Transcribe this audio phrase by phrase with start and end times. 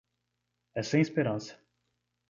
[0.73, 1.55] É sem esperança.